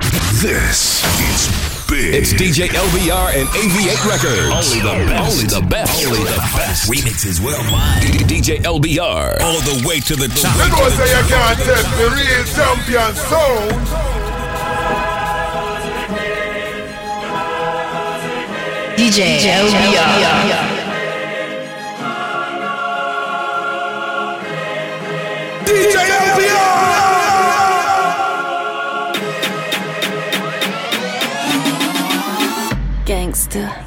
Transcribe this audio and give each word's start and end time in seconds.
This 0.00 1.04
is 1.22 1.86
big. 1.88 2.14
It's 2.14 2.32
DJ 2.32 2.66
LBR 2.66 3.38
and 3.38 3.48
AV8 3.50 4.04
Records. 4.04 4.74
Only 4.74 4.80
the 4.82 5.06
best. 5.06 5.36
Only 5.36 5.46
the 5.46 5.66
best. 5.68 6.06
Only 6.06 6.18
the 6.18 6.36
best. 6.56 6.90
Remixes 6.90 7.38
worldwide. 7.38 8.02
DJ 8.26 8.58
LBR. 8.58 9.40
All 9.40 9.60
the 9.60 9.86
way 9.86 10.00
to 10.00 10.16
the 10.16 10.26
top. 10.26 10.56
Say 10.56 11.10
you 11.10 11.22
can't 11.28 11.58
test 11.60 11.86
the 11.96 12.10
real 12.10 12.44
champion. 12.44 13.14
DJ, 18.96 19.38
LBR. 19.46 20.73
Geschichte. 33.54 33.83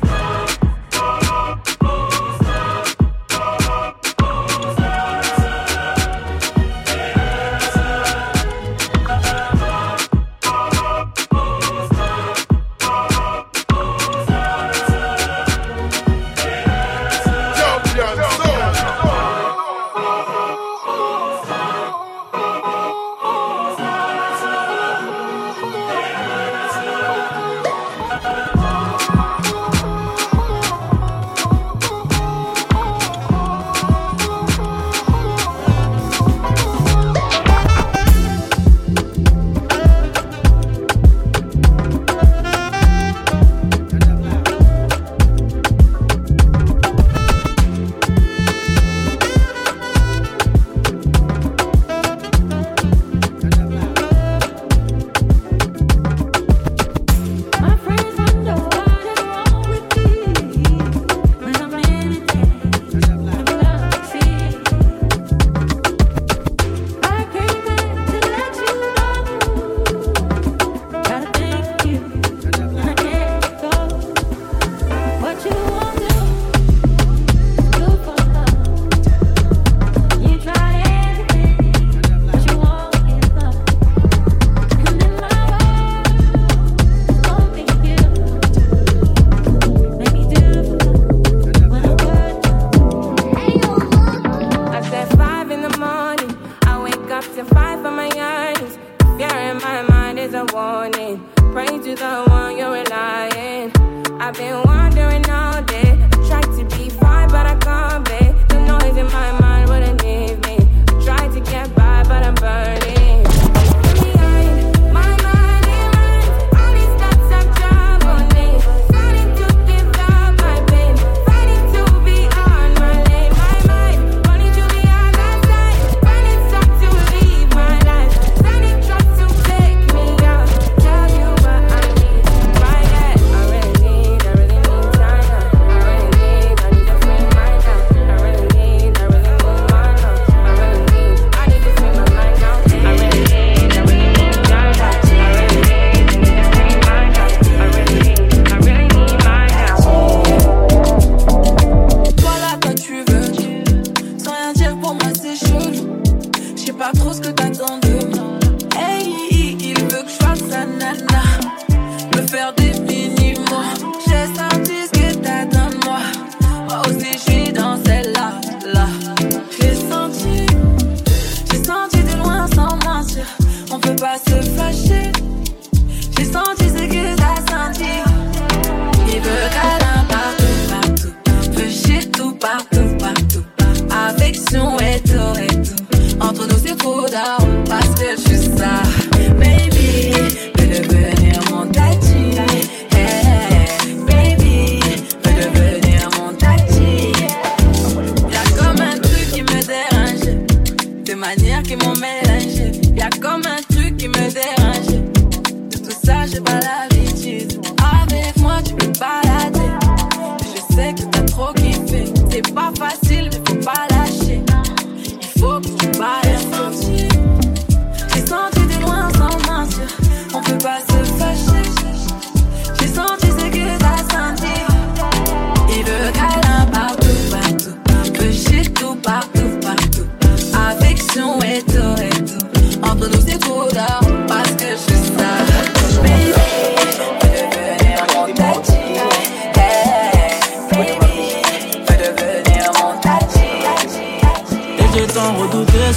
para 206.44 206.77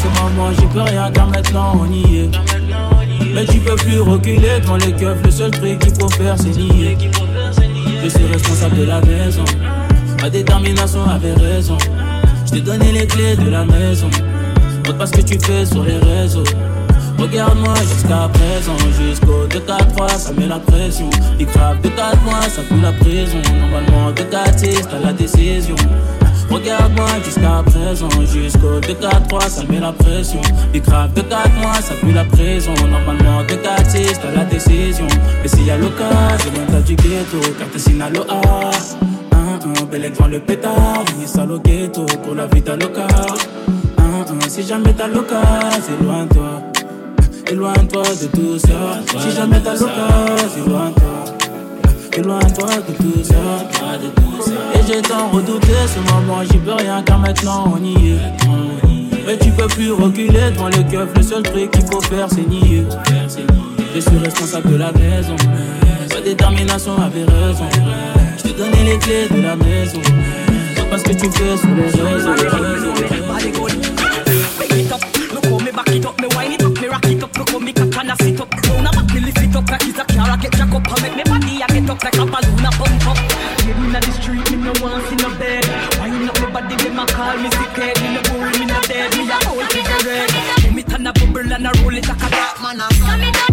ce 0.00 0.20
moment, 0.20 0.50
j'y 0.52 0.67
peux 0.67 0.81
rien 0.81 1.11
car 1.12 1.29
maintenant 1.29 1.73
on 1.81 1.93
y 1.93 2.19
est. 2.19 2.31
Mais 3.35 3.44
tu 3.44 3.58
peux 3.58 3.76
plus 3.76 4.00
reculer 4.00 4.61
devant 4.61 4.76
les 4.76 4.93
keufs, 4.93 5.23
le 5.25 5.31
seul 5.31 5.50
truc 5.50 5.79
qu'il 5.79 5.94
faut 5.94 6.08
faire 6.08 6.37
c'est 6.38 6.56
nier. 6.56 6.97
Je 8.02 8.08
suis 8.08 8.26
responsable 8.26 8.79
de 8.79 8.85
la 8.85 9.00
maison, 9.02 9.44
ma 10.23 10.31
détermination 10.31 11.05
avait 11.05 11.35
raison. 11.35 11.76
Je 12.47 12.52
t'ai 12.52 12.61
donné 12.61 12.93
les 12.93 13.06
clés 13.06 13.37
de 13.37 13.50
la 13.50 13.64
maison, 13.64 14.08
montre 14.87 14.97
pas 14.97 15.06
ce 15.06 15.12
que 15.12 15.23
tu 15.23 15.38
fais 15.38 15.67
sur 15.67 15.85
les 15.85 15.99
réseaux. 15.99 16.44
Regarde-moi 17.19 17.75
jusqu'à 17.82 18.31
présent, 18.32 18.79
jusqu'au 18.99 19.47
2-4-3, 19.49 20.08
ça 20.17 20.32
met 20.32 20.47
la 20.47 20.58
pression. 20.58 21.11
Il 21.38 21.44
grave 21.44 21.79
de 21.82 21.88
4 21.91 22.23
mois, 22.23 22.41
ça 22.43 22.62
fout 22.62 22.81
la 22.82 22.93
prison. 22.93 23.37
Normalement, 23.61 24.11
de 24.11 24.23
4-6, 24.23 24.87
t'as 24.91 24.99
la 25.05 25.12
décision. 25.12 25.76
Regarde-moi 26.50 27.06
jusqu'à 27.25 27.62
présent, 27.64 28.08
jusqu'au 28.26 28.81
2-4-3, 28.81 29.49
ça 29.49 29.62
met 29.69 29.79
la 29.79 29.93
pression. 29.93 30.41
Il 30.75 30.82
crave 30.82 31.14
de 31.14 31.20
4 31.20 31.49
mois, 31.61 31.75
ça 31.75 31.94
pue 31.94 32.12
la 32.12 32.25
prison. 32.25 32.75
Normalement, 32.91 33.43
2-4-6, 33.44 34.19
t'as 34.20 34.32
la 34.35 34.44
décision. 34.44 35.06
Mais 35.43 35.49
s'il 35.49 35.64
y 35.64 35.70
a 35.70 35.76
l'occasion, 35.76 36.50
loin 36.69 36.81
du 36.81 36.97
ghetto, 36.97 37.38
car 37.56 37.69
t'es 37.69 37.79
Sinaloa. 37.79 38.41
Un, 39.32 39.81
un, 39.81 39.85
bel 39.85 40.11
devant 40.11 40.26
le 40.26 40.41
pétard, 40.41 41.05
venez 41.14 41.29
sale 41.29 41.52
au 41.52 41.61
ghetto 41.61 42.05
pour 42.25 42.35
la 42.35 42.47
vie 42.47 42.62
d'Aloca. 42.62 43.06
Un, 43.99 44.49
si 44.49 44.64
jamais 44.64 44.93
t'as 44.93 45.06
l'occasion, 45.06 45.81
c'est 45.87 46.05
loin 46.05 46.25
de 46.25 46.35
toi. 46.35 46.62
Éloigne-toi 47.47 48.02
de 48.02 48.26
tout 48.26 48.58
ça. 48.58 49.20
Si 49.20 49.31
jamais 49.37 49.61
t'as 49.61 49.75
l'occasion, 49.75 50.67
éloigne-toi. 50.67 51.39
Éloigne-toi 52.20 52.69
de 52.87 52.93
tout 52.99 53.25
ça. 53.25 53.34
Et 54.75 54.87
j'ai 54.87 55.00
tant 55.00 55.31
redouté 55.31 55.72
ce 55.87 56.12
moment, 56.12 56.43
j'y 56.43 56.58
peux 56.58 56.75
rien 56.75 57.02
car 57.02 57.19
maintenant 57.19 57.72
on 57.75 57.82
y 57.82 58.11
est. 58.11 58.19
Mais 59.26 59.38
tu 59.38 59.50
peux 59.52 59.67
plus 59.69 59.90
reculer 59.93 60.50
devant 60.50 60.69
les 60.69 60.84
keufs, 60.84 61.08
le 61.17 61.22
seul 61.22 61.43
truc 61.43 61.70
qu'il 61.70 61.87
faut 61.87 62.02
faire 62.02 62.28
c'est 62.28 62.46
nier. 62.46 62.84
Je 63.94 64.00
suis 64.00 64.19
responsable 64.19 64.70
de 64.70 64.76
la 64.76 64.93
maison. 64.93 65.37
Sa 66.11 66.20
détermination 66.20 66.93
avait 67.00 67.25
raison. 67.25 67.64
Je 68.37 68.43
t'ai 68.43 68.52
donné 68.52 68.84
les 68.84 68.99
clés 68.99 69.26
de 69.31 69.40
la 69.40 69.56
maison. 69.56 70.00
Parce 70.90 71.02
que 71.02 71.12
tu 71.12 71.31
fais 71.31 71.56
sur 71.56 71.69
les 71.75 71.84
réseaux. 71.84 72.34
Me 81.16 81.30
up 81.90 82.04
like 82.04 82.14
a 82.14 82.25
balloon 82.25 82.66
a 82.66 82.70
pump 82.78 83.06
up. 83.10 83.19
Living 83.66 83.90
in 83.90 83.92
the 83.92 84.12
street, 84.22 84.46
me 84.50 84.56
no 84.62 84.72
want 84.81 85.02
see 85.10 85.16
no 85.16 85.28
bed. 85.38 85.66
Wine 85.98 86.28
up 86.28 86.38
me 86.40 86.46
body, 86.54 86.76
them 86.76 86.98
a 86.98 87.06
call 87.06 87.37
me 87.37 87.50
sick 87.50 87.75
head. 87.75 87.96
Me 88.00 88.14
no 88.14 88.20
worry, 88.31 88.54
me 88.58 88.66
no 88.66 88.78
dead, 88.87 89.10
me 89.19 89.26
a 89.26 89.37
whole 89.44 89.66
cigarette. 89.75 90.31
Let 90.62 90.72
me 90.72 90.82
turn 90.82 91.06
a 91.06 91.12
bubble 91.12 91.52
and 91.52 91.66
a 91.66 91.70
roll 91.82 91.96
it 91.96 92.06
like 92.06 92.22
a 92.22 92.31
dark 92.31 92.62
man. 92.62 92.78
Come 92.78 93.22
it 93.26 93.34
down 93.34 93.50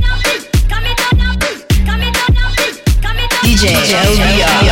come 0.70 0.86
it 0.86 0.98
down 1.02 1.18
come 1.88 2.04
it 2.06 2.14
down 2.14 2.38
come 3.02 3.18
it 3.18 3.30
down. 3.34 3.42
DJ 3.42 3.74
LBR. 4.06 4.67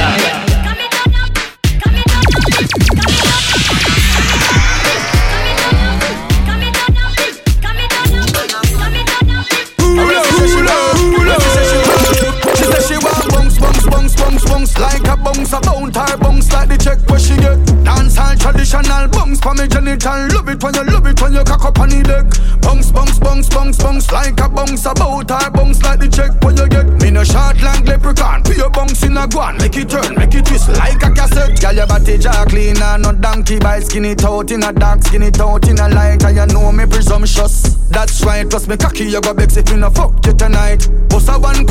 Like 24.86 24.98
a 24.98 25.00
bounce, 25.00 25.46
a 25.46 25.52
bounce 25.52 25.84
like 25.84 26.00
the 26.00 26.08
check 26.08 26.32
where 26.44 26.54
you 26.54 26.68
get. 26.68 26.86
Me 27.02 27.10
no 27.10 27.24
short 27.24 27.62
long 27.62 27.84
leprechaun, 27.86 28.44
put 28.44 28.58
your 28.58 28.70
bounce 28.70 29.04
in 29.04 29.18
a 29.18 29.28
guan, 29.28 29.58
make 29.60 29.76
it 29.78 29.90
turn, 29.90 30.16
make 30.16 30.34
it 30.34 30.46
twist 30.46 30.70
like 30.70 31.02
a 31.04 31.12
cassette. 31.12 31.60
Girl, 31.62 31.74
your 31.74 31.88
body 31.88 32.18
jaw 32.18 32.46
clean 32.46 32.78
and 32.82 33.04
no 33.04 33.12
donkey 33.12 33.60
by 33.60 33.80
skin 33.80 34.06
it 34.06 34.24
out 34.24 34.52
in 34.52 34.64
a 34.64 34.72
dark, 34.72 35.02
skin 35.04 35.24
it 35.24 35.40
out 35.40 35.68
in 35.68 35.80
a 35.80 35.90
light, 35.90 36.24
and 36.24 36.38
you 36.38 36.46
know 36.54 36.72
me 36.72 36.86
presumptuous. 36.86 37.76
That's 37.90 38.24
right, 38.24 38.48
plus 38.50 38.68
me 38.68 38.78
cocky, 38.78 39.06
you 39.06 39.22
go 39.22 39.34
bex 39.34 39.58
if 39.58 39.70
you 39.70 39.78
no 39.78 39.90
fuck 39.90 40.14
you 40.26 40.34
tonight. 40.34 40.85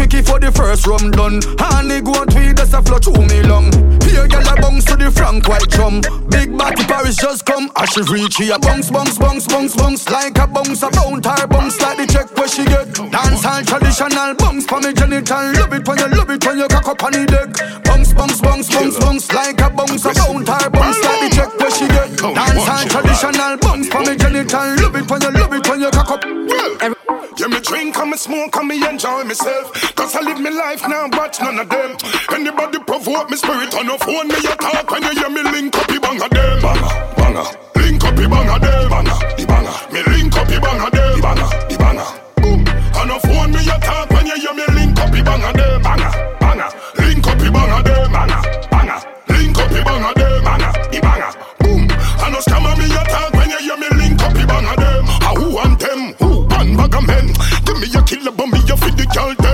Quickie 0.04 0.20
for 0.20 0.38
the 0.38 0.52
first 0.52 0.86
rum 0.86 1.10
done. 1.16 1.40
Honey 1.56 2.04
go 2.04 2.12
on 2.12 2.28
tweed, 2.28 2.60
that's 2.60 2.76
a 2.76 2.82
flow 2.84 3.00
through 3.00 3.24
me 3.24 3.40
long. 3.40 3.72
Here, 4.04 4.28
girl, 4.28 4.44
a 4.44 4.60
bounce 4.60 4.84
to 4.84 5.00
the 5.00 5.08
frank 5.08 5.48
white 5.48 5.64
drum. 5.72 6.04
Big 6.28 6.52
body 6.52 6.84
Paris 6.84 7.16
just 7.16 7.48
come, 7.48 7.72
as 7.80 7.88
she 7.88 8.04
reach 8.12 8.36
here. 8.36 8.58
Bounce, 8.60 8.92
bounce, 8.92 9.16
bounce, 9.16 9.48
bounce, 9.48 9.72
bounce, 9.72 10.04
like 10.12 10.36
a 10.36 10.44
bounce, 10.46 10.84
a 10.84 10.92
bounce, 10.92 11.24
her 11.24 11.46
bounce, 11.48 11.80
like 11.80 11.96
the 11.96 12.04
check 12.04 12.28
where 12.36 12.44
she 12.44 12.68
get. 12.68 12.92
Dance 12.92 13.48
all 13.48 13.64
traditional 13.64 14.36
bounce 14.36 14.68
for 14.68 14.76
me 14.84 14.92
genital. 14.92 15.40
Love 15.56 15.72
it 15.72 15.88
when 15.88 15.96
you 15.96 16.08
love 16.12 16.28
it 16.28 16.44
when 16.44 16.58
you 16.58 16.68
cock 16.68 16.88
up 16.88 17.00
on 17.00 17.12
the 17.16 17.24
deck. 17.24 17.48
Bounce, 17.88 18.12
bounce, 18.12 18.40
bounce, 18.44 18.68
bounce, 18.68 19.00
bounce, 19.00 19.32
like 19.32 19.56
a 19.56 19.72
bounce, 19.72 20.04
a 20.04 20.12
bounce, 20.12 20.48
her 20.52 20.68
bounce, 20.68 21.00
like 21.00 21.20
the 21.24 21.28
check 21.32 21.50
where 21.56 21.72
she 21.72 21.88
get. 21.88 22.12
Dance 22.20 22.68
all 22.68 22.84
traditional 22.92 23.56
bounce 23.56 23.88
for 23.88 24.04
me 24.04 24.12
genital. 24.20 24.68
Love 24.84 25.00
it 25.00 25.08
when 25.08 25.20
you 25.24 25.32
love 25.32 25.52
it 25.56 25.64
when 25.64 25.80
you 25.80 25.90
cock 25.96 26.12
up. 26.12 26.20
Well, 26.28 26.92
yeah, 27.36 27.48
me 27.48 27.58
drink 27.60 27.96
and 27.96 28.10
me 28.10 28.16
smoke 28.16 28.54
and 28.54 28.68
me 28.68 28.86
enjoy 28.86 29.24
myself. 29.24 29.93
Cause 29.94 30.16
I 30.16 30.20
live 30.22 30.40
my 30.40 30.50
life 30.50 30.82
now, 30.88 31.08
watch 31.12 31.40
none 31.40 31.58
of 31.58 31.68
them. 31.68 31.96
Anybody 32.32 32.78
provoke 32.80 33.30
me 33.30 33.36
spirit 33.36 33.74
on 33.74 33.86
the 33.86 33.96
phone, 33.98 34.28
me 34.28 34.38
a 34.42 34.54
talk 34.56 34.90
when 34.90 35.02
you 35.02 35.10
hear 35.10 35.30
me 35.30 35.42
link 35.42 35.76
up 35.76 35.86
the 35.86 35.98
bang 36.00 36.20
of 36.22 36.30
them. 36.30 36.60
Banga, 36.60 36.88
banga, 37.16 37.44
link 37.76 38.04
up 38.04 38.14
the 38.16 38.28
bang 38.28 38.50
of 38.50 38.60
them. 38.60 38.90
Banga, 38.90 39.14
the 39.36 39.44
banga, 39.46 39.72
me 39.92 40.00
link 40.12 40.36
up 40.36 40.46
the 40.48 40.58
bang 40.60 40.80
of 40.82 40.90
them. 40.90 41.14
The 41.14 41.22
banga, 41.22 41.46
the 41.70 41.76
banga, 41.78 42.06
boom. 42.42 42.60
On 42.98 43.06
the 43.08 43.16
phone, 43.22 43.50
me 43.54 43.60
a 43.64 43.76
talk 43.80 44.10
when 44.10 44.26
you 44.26 44.36
hear 44.36 44.54
me 44.54 44.66
link 44.74 44.98
up 44.98 45.10
the 45.14 45.22
bang 45.22 45.44
of 45.46 45.54
them. 45.54 45.82
Banga, 45.82 46.10
banga, 46.40 46.66
link 46.98 47.26
up 47.26 47.38
the 47.38 47.48
bang 47.54 47.72
of 47.72 47.82
them. 47.84 48.12
Banga, 48.12 48.38
banga, 48.70 48.96
link 49.30 49.58
up 49.58 49.68
the 49.70 49.80
bang 49.86 50.04
of 50.04 50.14
them. 50.14 50.42
Banga, 50.42 50.70
the 50.90 50.98
banga, 51.00 51.28
boom. 51.62 51.82
On 52.18 52.30
the 52.34 52.40
scammer, 52.42 52.74
me 52.78 52.86
a 52.90 53.02
talk 53.06 53.30
when 53.34 53.48
you 53.50 53.60
hear 53.62 53.78
me 53.78 53.88
link 53.94 54.20
up 54.22 54.32
the 54.34 54.44
bang 54.44 54.66
of 54.66 54.76
them. 54.76 55.04
Ah, 55.22 55.34
who 55.38 55.46
want 55.54 55.78
them? 55.78 56.00
Who 56.18 56.28
one 56.50 56.76
bag 56.76 56.94
of 56.98 57.04
men? 57.06 57.26
Give 57.62 57.78
me 57.78 57.88
a 57.94 58.02
killer, 58.02 58.34
but 58.34 58.48
me 58.50 58.58
a 58.58 58.74
feed 58.76 58.96
the 58.98 59.06
girl 59.14 59.32
them. 59.38 59.53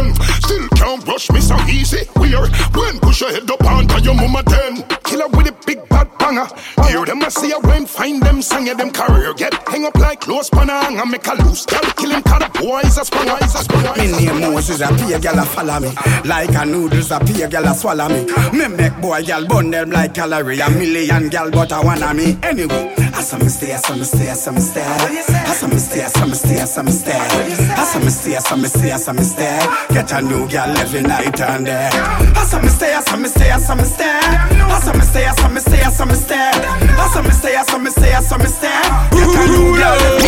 Can't 0.76 1.04
brush 1.04 1.30
me 1.30 1.40
so 1.40 1.56
easy. 1.68 2.04
Where? 2.16 2.46
When 2.74 2.98
push 3.00 3.20
your 3.20 3.30
head 3.32 3.50
up 3.50 3.64
onto 3.64 4.02
your 4.02 4.14
mama 4.14 4.42
ten. 4.42 4.82
Killer 5.04 5.28
with 5.28 5.48
a 5.48 5.54
big 5.66 5.88
bad 5.88 6.08
banger. 6.18 6.48
Hear 6.90 7.04
them 7.04 7.22
I 7.22 7.28
see 7.28 7.52
a 7.52 7.58
when 7.60 7.86
find 7.86 8.20
them 8.20 8.42
sang 8.42 8.66
yeah, 8.66 8.74
them 8.74 8.90
career 8.90 9.32
get 9.34 9.54
hang 9.68 9.84
up 9.84 9.96
like 9.96 10.22
close 10.22 10.50
pan 10.50 10.68
and 10.68 11.10
make 11.10 11.24
a 11.28 11.34
loose. 11.34 11.64
Girl 11.64 11.86
kill 11.96 12.10
him 12.10 12.22
cause 12.24 12.42
the 12.42 12.50
boys 12.58 12.98
a 12.98 13.04
spun 13.04 13.28
eyes 13.28 13.54
a 13.54 13.62
Me 13.96 14.10
name 14.10 14.40
Moses, 14.40 14.80
a 14.80 14.88
pay 14.88 15.20
girl 15.20 15.38
a 15.38 15.44
follow 15.44 15.78
me. 15.78 15.90
Like 16.24 16.50
a 16.50 16.66
noodles, 16.66 17.12
a 17.12 17.20
pay 17.20 17.48
girl 17.48 17.66
a 17.66 17.74
swallow 17.74 18.08
me. 18.08 18.26
Me 18.50 18.66
make 18.66 19.00
boy 19.00 19.22
girl 19.22 19.46
burn 19.46 19.70
them 19.70 19.92
like 19.92 20.14
calorie. 20.14 20.58
A 20.58 20.68
million 20.68 21.28
girl, 21.28 21.48
but 21.52 21.70
I 21.72 21.80
wanna 21.84 22.12
me 22.12 22.36
anyway. 22.42 22.92
I 23.14 23.22
saw 23.22 23.38
me 23.38 23.46
stay, 23.48 23.72
I 23.72 23.76
saw 23.76 23.94
me 23.94 24.02
stay, 24.02 24.28
I 24.28 24.34
saw 24.34 24.50
me 24.50 24.60
stay. 24.60 24.82
I 24.82 25.54
saw 25.54 25.68
me 25.68 25.78
stay, 25.78 26.02
I 26.02 26.08
saw 26.08 26.26
me 26.26 26.34
stay, 26.34 26.60
I 26.60 26.64
saw 26.64 26.82
me 26.82 26.90
stay. 26.90 27.12
I 27.12 27.84
saw 27.84 28.00
me 28.00 28.10
stay, 28.10 28.34
I 28.34 28.38
saw 28.40 28.56
me 28.56 28.68
stay, 28.68 28.90
I 28.90 28.96
saw 28.96 29.12
me 29.12 29.22
stay. 29.22 29.58
Get 29.90 30.12
a 30.12 30.22
new 30.22 30.48
girl 30.48 30.76
every 30.78 31.02
night 31.02 31.40
and 31.40 31.66
day. 31.66 31.88
I 31.92 32.46
saw 32.50 32.60
me 32.60 32.68
stay, 32.68 32.94
I 32.94 33.00
saw 33.00 33.16
me 33.16 33.28
stay, 33.28 33.50
I 33.52 33.58
saw 33.60 33.76
me 33.76 33.84
stay. 33.84 34.10
I 34.10 34.80
saw 34.80 34.92
me 34.92 35.02
stay, 35.02 35.26
I 35.26 35.34
saw 35.36 35.48
me 35.48 35.60
stay, 35.60 35.82
I 35.82 35.90
saw 35.90 36.04
me 36.04 36.14
stay. 36.14 36.79
I 36.82 37.08
saw 37.12 37.22
me 37.22 37.30
stay, 37.30 37.56
I 37.56 37.62
saw 37.64 37.78
me 37.78 37.90
stay, 37.90 38.12
I 38.12 38.20
saw 38.20 38.38
me 38.38 38.46
stay. 38.46 38.68
Get 39.10 39.28
a 39.28 39.44
new 39.50 39.76
girl 39.76 40.20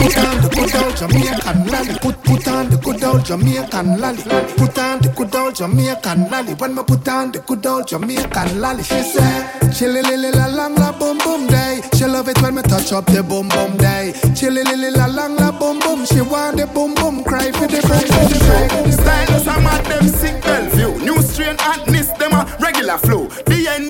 Put 0.00 0.18
on 0.18 0.40
the 0.42 0.48
good 0.52 0.74
old 0.74 0.96
Jamaican 0.96 1.66
lolly. 1.66 1.94
Put 2.00 2.22
put 2.24 2.48
on 2.48 2.70
the 2.70 2.76
good 2.76 3.04
old 3.04 3.24
Jamaican 3.24 4.00
lolly. 4.00 4.22
Put 4.56 4.78
on 4.78 5.00
the 5.00 5.12
good 5.16 5.34
old 5.34 5.54
Jamaican 5.54 6.30
lolly. 6.30 6.54
When 6.54 6.74
me 6.74 6.82
put 6.82 7.08
on 7.08 7.32
the 7.32 7.38
good 7.40 7.66
old 7.66 7.86
Jamaican 7.88 8.60
lolly, 8.60 8.82
she 8.82 9.02
said, 9.02 9.72
Chilly 9.72 10.02
lily 10.02 10.30
la 10.32 10.46
long 10.46 10.74
la 10.74 10.92
boom 10.92 11.18
boom 11.18 11.46
day. 11.46 11.80
She 11.94 12.04
love 12.04 12.28
it 12.28 12.40
when 12.42 12.56
me 12.56 12.62
touch 12.62 12.92
up 12.92 13.06
the 13.06 13.22
boom 13.22 13.48
boom 13.48 13.76
day. 13.76 14.12
Chilly 14.34 14.62
lily 14.64 14.90
la 14.90 15.06
long 15.06 15.36
la 15.36 15.50
boom 15.52 15.78
boom. 15.78 16.04
She 16.06 16.20
want 16.20 16.56
the 16.56 16.66
boom 16.66 16.94
boom 16.94 17.24
cry 17.24 17.52
for 17.52 17.66
the 17.66 17.80
cry 17.80 18.00
the 18.00 18.38
cry. 18.44 18.90
Stylus 18.90 19.46
a 19.46 19.60
mad 19.60 19.84
them 19.86 20.08
sick 20.08 20.42
Bellevue 20.42 20.98
New 21.04 21.22
strain 21.22 21.50
and 21.50 21.60
hotness 21.60 22.08
them 22.18 22.32
a 22.32 22.44
regular 22.60 22.98
flow 22.98 23.28
DNDG 23.46 23.89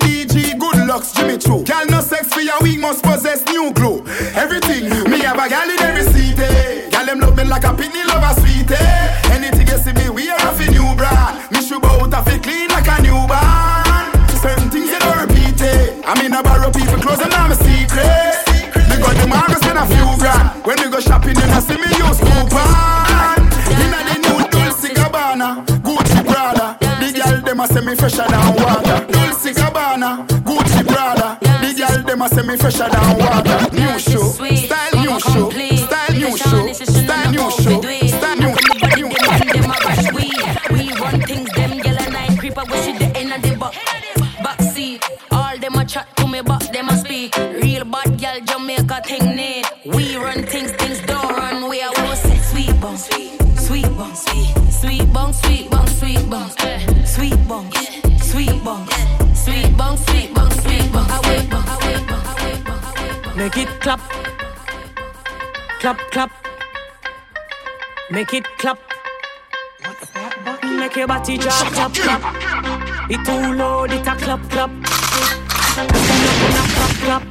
looks 1.01 1.13
Jimmy 1.13 1.37
Choo 1.37 1.63
Girl 1.63 1.85
no 1.89 1.99
sex 2.01 2.27
for 2.31 2.41
your 2.41 2.59
week 2.61 2.79
must 2.79 3.03
possess 3.03 3.43
new 3.45 3.73
glow 3.73 4.03
Everything 4.35 4.85
me 5.09 5.19
have 5.25 5.37
a 5.37 5.49
gal 5.49 5.69
in 5.69 5.81
every 5.81 6.05
seat 6.13 6.37
eh. 6.37 6.89
Girl 6.89 7.05
them 7.05 7.19
love 7.19 7.35
me 7.35 7.43
like 7.43 7.63
a 7.63 7.73
pitney 7.73 8.05
love 8.05 8.21
a 8.21 8.39
sweet 8.39 8.69
eh. 8.69 9.33
Anything 9.33 9.67
you 9.67 9.77
see 9.77 9.93
me 9.93 10.09
wear 10.09 10.35
off 10.45 10.59
a 10.59 10.65
new 10.69 10.93
brand 10.95 11.51
Me 11.51 11.61
should 11.61 11.83
out 11.83 12.13
of 12.13 12.27
it 12.27 12.43
clean 12.43 12.69
like 12.69 12.87
a 12.87 13.01
new 13.01 13.17
newborn 13.17 14.05
Certain 14.37 14.69
things 14.69 14.89
you 14.93 14.99
don't 14.99 15.17
repeat 15.25 15.61
eh. 15.61 16.01
I 16.05 16.13
mean 16.21 16.33
I 16.33 16.41
borrow 16.41 16.69
people 16.69 17.01
clothes 17.01 17.21
and 17.21 17.33
I'm 17.33 17.51
a 17.51 17.55
secret 17.55 18.37
Me 18.89 18.95
got 19.01 19.15
the 19.17 19.25
mark 19.27 19.49
spend 19.57 19.81
a 19.81 19.85
few 19.89 20.05
grand 20.21 20.63
When 20.65 20.77
we 20.81 20.89
go 20.89 20.99
shopping 20.99 21.35
you 21.35 21.47
not 21.49 21.63
see 21.63 21.81
me 21.81 21.89
use 21.97 22.19
coupon 22.21 23.41
Inna 23.73 23.99
the 24.05 24.15
new 24.21 24.37
Dolce 24.53 24.93
Gabbana, 24.93 25.65
Gucci 25.81 26.21
Prada. 26.27 26.77
The 26.99 27.09
girl 27.15 27.41
dem 27.41 27.59
a 27.59 27.67
say 27.67 27.81
me 27.81 27.95
fresher 27.95 28.27
than 28.29 28.53
water. 28.61 28.90
them 32.21 32.31
a 32.31 32.35
say 32.35 32.47
me 32.47 32.57
fresher 32.57 32.89
than 32.89 33.17
water. 33.17 33.69
New 33.73 33.99
show, 33.99 34.29
style 34.29 35.01
new 35.01 35.19
show, 35.19 35.49
style 35.49 36.13
new 36.13 36.37
show, 36.37 36.73
style 36.73 37.31
new 37.31 37.51
show, 37.51 37.81
style 37.81 38.35
new 38.37 38.51
show. 38.51 38.81
We 40.71 40.91
run 40.99 41.21
things 41.21 41.49
them 41.51 41.79
yellow 41.79 42.09
night 42.11 42.37
creeper. 42.39 42.61
What 42.61 42.83
she 42.83 42.93
the 42.97 43.11
end 43.15 43.33
of 43.33 43.41
the 43.41 43.55
buck? 43.55 43.73
Backseat, 44.43 45.03
all 45.31 45.57
them 45.57 45.75
a 45.75 45.85
chat 45.85 46.15
to 46.17 46.27
me, 46.27 46.41
but 46.41 46.71
them 46.71 46.89
a 46.89 46.97
speak. 46.97 47.35
Real 47.37 47.85
bad 47.85 48.19
girl 48.19 48.39
Jamaica 48.45 49.01
thing 49.05 49.35
need. 49.35 49.65
We 49.85 50.15
run 50.15 50.43
things, 50.43 50.71
things 50.73 51.01
don't 51.01 51.29
run. 51.29 51.69
We 51.69 51.81
are 51.81 51.91
we 51.91 52.15
say 52.15 52.37
sweet 52.37 52.79
bong, 52.79 52.97
sweet, 52.97 53.31
sweet 53.57 53.97
bong, 53.97 54.15
sweet, 54.15 54.53
sweet 54.71 55.13
bong, 55.13 55.29
eh, 55.29 55.33
sweet 55.33 55.69
bong, 55.69 55.87
sweet 55.87 56.29
bong, 56.29 56.51
sweet 57.05 57.47
bong, 57.47 57.71
sweet 58.19 58.63
bong 58.63 58.87
sweet 59.43 59.77
bong. 59.77 59.97
I 59.97 60.07
wait 60.11 60.91
bong, 60.91 61.07
I 61.09 61.19
wait 61.27 61.49
bong, 61.49 61.65
I 61.67 61.77
wait 61.83 62.07
bong, 62.07 62.25
I 62.25 63.23
bong. 63.25 63.37
Make 63.37 63.57
it 63.57 63.69
clap. 63.81 64.01
Clap, 65.79 65.97
clap. 66.11 66.31
Make 68.11 68.33
it 68.33 68.45
clap. 68.57 68.79
Make 70.63 70.95
your 70.95 71.07
body 71.07 71.37
drop, 71.37 71.67
clap, 71.73 71.93
clap. 71.93 72.21
It 73.09 73.25
too 73.25 73.53
low, 73.53 73.83
it 73.85 74.07
a 74.07 74.15
clap, 74.15 74.49
clap. 74.49 74.69
Stand 75.71 75.91
up 75.91 76.67
clap, 76.73 76.95
clap. 77.03 77.23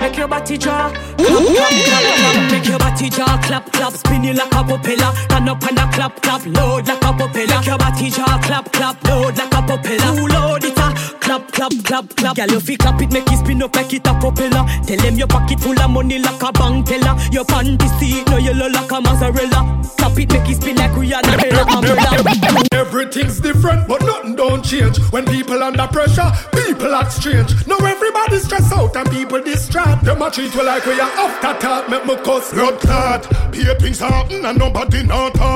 Make 0.00 0.16
your 0.16 0.28
body 0.28 0.58
draw, 0.58 0.90
clap, 0.90 1.18
clap, 1.18 1.72
clap, 1.86 2.04
clap. 2.18 2.50
Make 2.50 2.66
your 2.66 2.78
body 2.78 3.08
draw, 3.10 3.38
clap, 3.38 3.72
clap. 3.72 3.92
Spin 3.92 4.24
it 4.24 4.36
like 4.36 4.54
a 4.54 4.64
propeller. 4.64 5.12
Stand 5.14 5.48
up 5.48 5.62
and 5.64 5.78
a 5.78 5.86
clap, 5.92 6.22
clap. 6.22 6.46
Load 6.46 6.88
like 6.88 7.04
a 7.04 7.12
propeller. 7.12 7.46
Make 7.46 7.66
your 7.66 7.78
body 7.78 8.10
draw, 8.10 8.38
clap, 8.40 8.72
clap. 8.72 9.04
Load 9.04 9.36
like 9.38 9.54
a 9.54 9.62
propeller. 9.62 10.16
Too 10.16 10.26
load 10.28 10.64
it 10.64 10.78
a 10.78 10.83
clap, 11.24 11.50
clap, 11.52 11.72
clap, 11.84 12.16
clap. 12.16 12.36
Girl, 12.36 12.50
you 12.50 12.60
fi 12.60 12.76
clap 12.76 13.00
it, 13.00 13.10
make 13.12 13.30
it 13.32 13.38
spin 13.38 13.62
up 13.62 13.74
like 13.74 13.92
it 13.92 14.06
a 14.06 14.14
propeller. 14.20 14.64
Tell 14.86 14.98
them 14.98 15.16
your 15.16 15.26
pocket 15.26 15.58
full 15.58 15.78
of 15.80 15.90
money 15.90 16.18
like 16.18 16.42
a 16.42 16.52
bank 16.52 16.86
teller. 16.86 17.16
Your 17.32 17.44
panty 17.44 17.88
seat 17.98 18.26
no 18.28 18.36
yellow 18.36 18.68
like 18.68 18.90
a 18.92 19.00
mozzarella. 19.00 19.82
Clap 19.96 20.18
it, 20.18 20.32
make 20.32 20.48
it 20.48 20.60
spin 20.60 20.76
like 20.76 20.92
Rihanna, 20.92 21.34
Bella, 21.40 21.62
umbrella. 21.74 22.68
Everything's 22.72 23.40
different, 23.40 23.88
but 23.88 24.02
nothing 24.02 24.36
don't 24.36 24.62
change. 24.62 24.98
When 25.10 25.24
people 25.24 25.62
under 25.62 25.86
pressure, 25.88 26.30
people 26.52 26.94
act 26.94 27.12
strange. 27.12 27.66
Now 27.66 27.78
everybody 27.78 28.38
stress 28.38 28.70
out 28.72 28.96
and 28.96 29.10
people 29.10 29.42
distract. 29.42 30.04
Them 30.04 30.22
a 30.22 30.30
treat 30.30 30.54
we 30.54 30.62
like 30.62 30.84
we 30.86 31.00
are 31.00 31.10
after 31.10 31.58
talk, 31.58 31.88
make 31.88 32.04
me 32.06 32.16
cuss. 32.16 32.52
Blood 32.52 32.80
clot, 32.80 33.22
peer 33.52 33.74
things 33.80 33.98
happen 33.98 34.44
and 34.44 34.58
nobody 34.58 35.02
not 35.02 35.34
talk. 35.34 35.53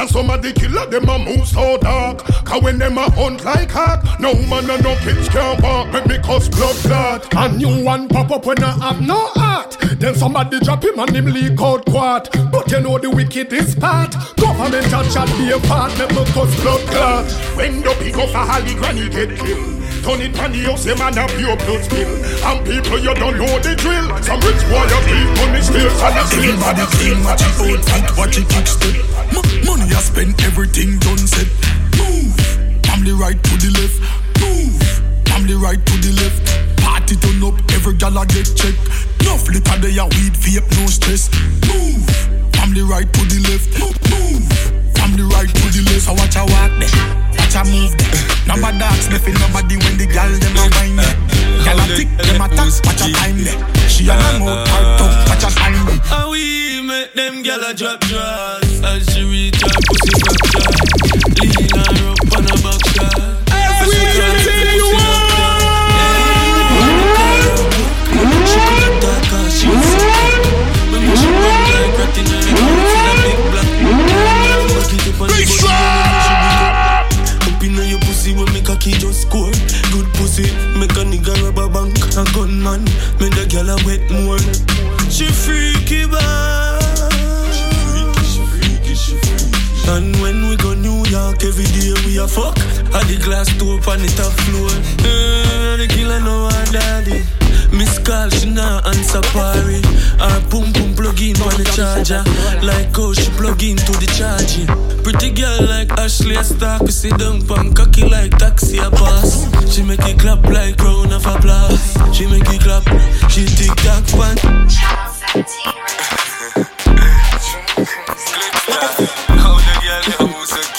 And 0.00 0.08
some 0.08 0.30
of 0.30 0.40
the 0.40 0.50
killer 0.54 0.86
them 0.86 1.10
a 1.10 1.18
move 1.18 1.46
so 1.46 1.76
dark. 1.76 2.24
Cause 2.46 2.62
when 2.62 2.78
them 2.78 2.96
a 2.96 3.10
hunt 3.10 3.44
like 3.44 3.70
hawk, 3.70 4.02
no 4.18 4.32
man 4.32 4.70
and 4.70 4.82
no 4.82 4.94
bitch 4.94 5.28
can 5.28 5.62
walk. 5.62 5.92
Make 5.92 6.06
me 6.06 6.16
cuss 6.24 6.48
blood 6.48 6.74
clot. 6.76 7.28
A 7.34 7.54
new 7.54 7.84
one 7.84 8.08
pop 8.08 8.30
up 8.30 8.46
when 8.46 8.64
I 8.64 8.70
have 8.78 9.02
no 9.02 9.26
heart. 9.34 9.76
Then 9.98 10.14
somebody 10.14 10.58
drop 10.60 10.82
him 10.82 10.98
and 10.98 11.14
him 11.14 11.26
leak 11.26 11.60
out 11.60 11.84
quart. 11.84 12.30
But 12.50 12.72
you 12.72 12.80
know 12.80 12.98
the 12.98 13.10
wickedest 13.10 13.78
part. 13.78 14.14
Government 14.38 14.86
a 14.86 15.12
chat 15.12 15.28
be 15.36 15.50
a 15.50 15.58
part, 15.68 15.92
make 15.98 16.12
me 16.12 16.24
cuss 16.32 16.62
blood 16.62 16.80
clot. 16.88 17.30
When 17.54 17.82
you 17.82 17.92
pick 17.98 18.16
up 18.16 18.30
a 18.30 18.38
holly 18.38 18.72
granny 18.76 19.06
get 19.10 19.38
killed. 19.38 19.79
Turn 20.00 20.20
it 20.24 20.32
on 20.40 20.50
the 20.52 20.64
house, 20.64 20.86
a 20.86 20.96
man 20.96 21.12
have 21.14 21.30
your 21.38 21.56
blood 21.60 21.84
spill. 21.84 22.08
And 22.48 22.58
people 22.64 22.98
you 22.98 23.12
don't 23.14 23.36
know 23.36 23.58
the 23.60 23.76
drill. 23.76 24.08
Some 24.24 24.40
rich 24.40 24.64
boy 24.72 24.80
you 24.88 25.00
keep 25.04 25.28
money 25.36 25.60
still. 25.60 25.92
And 25.92 26.16
a 26.16 26.22
still 26.24 26.40
Everybody 26.40 26.84
clean, 26.96 27.18
watch 27.22 27.44
it 27.44 27.60
old 27.60 27.84
feet, 27.84 28.08
watch 28.16 28.36
it 28.40 28.48
kick 28.48 28.66
step. 28.66 28.96
Money 29.68 29.92
I 29.92 30.00
spend, 30.00 30.40
everything 30.40 30.98
done 31.04 31.20
set. 31.28 31.46
Move, 32.00 32.32
from 32.80 33.04
the 33.04 33.12
right 33.12 33.36
to 33.36 33.54
the 33.60 33.70
left. 33.76 34.00
Move, 34.40 34.80
from 35.28 35.46
the 35.46 35.54
right 35.60 35.78
to 35.78 35.94
the 36.00 36.12
left. 36.16 36.48
Party 36.80 37.16
turn 37.20 37.44
up, 37.44 37.60
every 37.76 37.94
gal 37.94 38.16
I 38.16 38.24
get 38.24 38.48
check. 38.56 38.74
Enough 39.20 39.52
liquor 39.52 39.78
they 39.84 40.00
a 40.00 40.04
weed 40.16 40.32
vape, 40.40 40.64
no 40.80 40.88
stress. 40.88 41.28
Move, 41.68 42.08
from 42.56 42.72
the 42.72 42.88
right 42.88 43.04
to 43.04 43.22
the 43.28 43.38
left. 43.52 43.68
Move, 43.78 44.79
from 45.00 45.16
the 45.16 45.24
right 45.32 45.48
to 45.48 45.64
the 45.72 45.82
left. 45.88 46.04
So 46.04 46.12
watch 46.12 46.36
I 46.36 46.44
walk 46.44 46.72
there, 46.76 46.92
watch 47.40 47.56
I 47.56 47.64
move 47.72 47.96
there. 47.96 48.12
Number 48.44 48.72
dogs, 48.76 49.08
nothing 49.08 49.36
nobody 49.40 49.76
when 49.80 49.96
the 49.96 50.06
gal 50.06 50.28
them 50.28 50.56
a 50.60 50.64
wine 50.76 50.96
there. 51.00 51.16
Gal 51.64 51.80
a 51.80 51.86
tick, 51.96 52.08
them 52.20 52.40
a 52.44 52.46
tax, 52.52 52.80
watch 52.84 53.00
a 53.00 53.08
time 53.08 53.40
there. 53.40 53.58
She 53.88 54.08
a 54.08 54.14
long 54.14 54.44
out 54.44 54.68
her 54.68 54.84
tongue, 55.00 55.16
watch 55.26 55.44
a 55.44 55.50
time 55.50 55.80
there. 55.88 56.00
How 56.04 56.30
we 56.30 56.84
make 56.84 57.14
them 57.14 57.42
gyal 57.42 57.64
a 57.64 57.72
drop 57.72 58.00
draws 58.04 58.69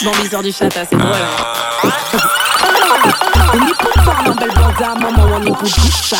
Bon, 0.03 0.11
l'histoire 0.19 0.41
du 0.41 0.51
chat, 0.51 0.69
c'est 0.71 0.97
drôle. 0.97 1.11
hein. 1.83 2.17
boucha 5.61 6.17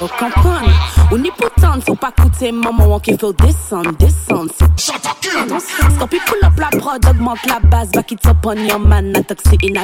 Ou 0.00 0.08
kompran, 0.18 0.66
ou 1.10 1.18
ni 1.18 1.30
poutan 1.30 1.80
pa 2.00 2.10
koute 2.10 2.52
maman 2.52 2.88
wan 2.88 3.00
ke 3.00 3.16
fèw 3.18 3.32
desan, 3.42 3.94
desan 3.98 4.48
Skopi 5.96 6.20
pull 6.26 6.44
up 6.44 6.58
la 6.58 6.70
prod, 6.70 7.04
augmente 7.06 7.46
la 7.46 7.58
base 7.60 7.90
Back 7.92 8.12
it 8.12 8.26
up 8.26 8.46
on 8.46 8.66
man, 8.88 9.12
atak 9.14 9.40
si 9.42 9.56
in 9.62 9.76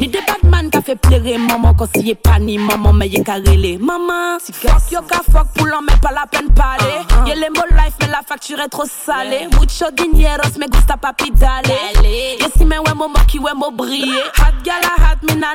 Ni 0.00 0.08
de 0.08 0.20
badman 0.26 0.70
ka 0.70 0.80
fè 0.80 0.96
plere 0.96 1.38
maman 1.38 1.74
Kon 1.76 1.88
si 1.94 2.08
ye 2.08 2.14
pa 2.14 2.38
maman, 2.38 2.92
me 2.92 3.06
ye 3.06 3.22
karele 3.22 3.78
Maman, 3.78 4.40
fuck 4.40 4.90
yo 4.90 5.02
ka 5.02 5.22
fuck 5.22 5.52
pou 5.54 5.66
l'an 5.66 5.82
Me 5.82 5.94
pa 6.02 6.10
la 6.12 6.26
pen 6.26 6.48
pale 6.54 6.90
ah, 6.90 7.06
ah. 7.10 7.24
Ye 7.26 7.34
le 7.34 7.50
mo 7.50 7.64
life, 7.76 7.96
me 8.00 8.10
la 8.10 8.22
facture 8.22 8.68
tro 8.70 8.84
sale 8.86 9.48
Mucho 9.52 9.90
dineros, 9.92 10.58
me 10.58 10.66
gusta 10.66 10.96
papi 10.96 11.30
dale 11.30 11.78
Ye 12.02 12.48
si 12.56 12.64
men 12.64 12.80
we 12.84 12.92
mo 12.94 13.08
moki, 13.08 13.38
we 13.38 13.52
mo 13.54 13.70
brille 13.70 14.22
Hot 14.36 14.62
gala 14.64 14.94
hot, 14.98 15.22
me 15.22 15.34
na 15.34 15.54